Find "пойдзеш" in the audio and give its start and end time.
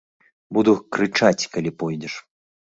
1.85-2.13